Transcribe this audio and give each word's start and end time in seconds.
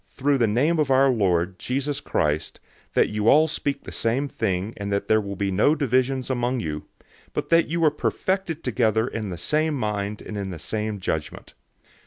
"}through 0.09 0.39
the 0.39 0.47
name 0.47 0.79
of 0.79 0.89
our 0.89 1.09
Lord, 1.11 1.59
Jesus 1.59 1.99
Christ, 1.99 2.59
that 2.95 3.09
you 3.09 3.27
all 3.29 3.47
speak 3.47 3.83
the 3.83 3.91
same 3.91 4.27
thing 4.27 4.73
and 4.77 4.91
that 4.91 5.07
there 5.07 5.21
be 5.21 5.51
no 5.51 5.75
divisions 5.75 6.27
among 6.31 6.59
you, 6.59 6.85
but 7.33 7.49
that 7.51 7.67
you 7.67 7.81
be 7.81 7.89
perfected 7.95 8.63
together 8.63 9.05
in 9.07 9.29
the 9.29 9.37
same 9.37 9.75
mind 9.75 10.19
and 10.23 10.39
in 10.39 10.49
the 10.49 10.57
same 10.57 10.99
judgment. 10.99 11.53